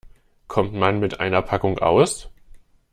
[0.47, 2.31] Kommt man mit einer Packung aus?